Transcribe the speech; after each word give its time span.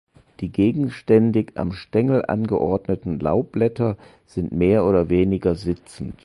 Die 0.39 0.51
gegenständig 0.51 1.51
am 1.59 1.73
Stängel 1.73 2.25
angeordneten 2.25 3.19
Laubblätter 3.19 3.97
sind 4.25 4.51
mehr 4.51 4.83
oder 4.85 5.09
weniger 5.09 5.53
sitzend. 5.53 6.15